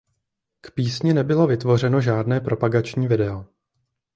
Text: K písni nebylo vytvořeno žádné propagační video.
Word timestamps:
K 0.61 0.71
písni 0.71 1.13
nebylo 1.13 1.47
vytvořeno 1.47 2.01
žádné 2.01 2.39
propagační 2.41 3.07
video. 3.07 3.45